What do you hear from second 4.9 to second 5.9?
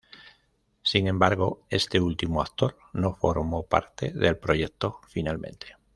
finalmente.